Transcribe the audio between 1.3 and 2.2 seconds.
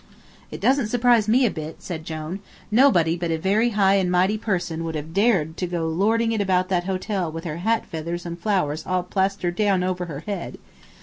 a bit," said